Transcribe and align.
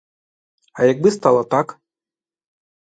А 0.73 0.83
якби 0.85 1.11
стало 1.11 1.43
так? 1.43 1.79